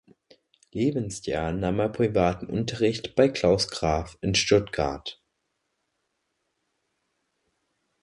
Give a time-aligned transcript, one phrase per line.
[0.71, 5.21] Lebensjahr nahm er privaten Unterricht bei Klaus Graf in Stuttgart.